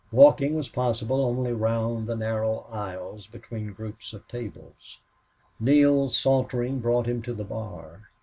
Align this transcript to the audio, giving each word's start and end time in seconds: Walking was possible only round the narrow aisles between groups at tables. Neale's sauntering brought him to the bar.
Walking 0.11 0.55
was 0.55 0.67
possible 0.67 1.23
only 1.23 1.53
round 1.53 2.07
the 2.07 2.15
narrow 2.15 2.65
aisles 2.71 3.27
between 3.27 3.71
groups 3.71 4.15
at 4.15 4.27
tables. 4.27 4.97
Neale's 5.59 6.17
sauntering 6.17 6.79
brought 6.79 7.05
him 7.05 7.21
to 7.21 7.35
the 7.35 7.43
bar. 7.43 8.09